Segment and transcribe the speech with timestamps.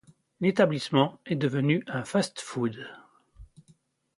[0.39, 2.87] L'établissement est devenu un fast-food.